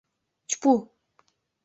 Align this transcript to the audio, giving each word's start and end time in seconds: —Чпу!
—Чпу! 0.51 0.71